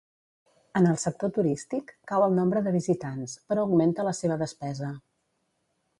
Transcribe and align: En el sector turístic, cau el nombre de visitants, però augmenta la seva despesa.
En 0.79 0.87
el 0.91 0.95
sector 1.01 1.31
turístic, 1.35 1.93
cau 2.11 2.25
el 2.29 2.33
nombre 2.39 2.63
de 2.69 2.73
visitants, 2.79 3.35
però 3.51 3.67
augmenta 3.67 4.07
la 4.11 4.15
seva 4.25 4.43
despesa. 4.45 4.91